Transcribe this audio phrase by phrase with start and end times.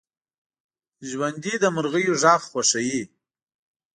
[1.09, 3.03] ژوندي د مرغیو غږ خوښوي